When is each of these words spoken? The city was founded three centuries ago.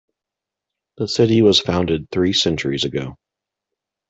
The 0.97 1.07
city 1.07 1.43
was 1.43 1.59
founded 1.61 2.09
three 2.09 2.33
centuries 2.33 2.85
ago. 2.85 3.19